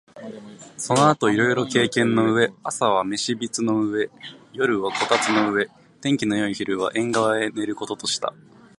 [0.77, 4.09] その後いろいろ経験の上、朝は飯櫃の上、
[4.51, 5.67] 夜は炬燵の上、
[6.01, 8.33] 天気のよい昼は縁側へ寝る事とした